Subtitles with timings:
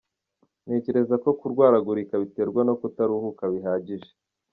[0.65, 4.09] Ntekereza ko kurwaragurika biterwa no kutaruhuka bihagije.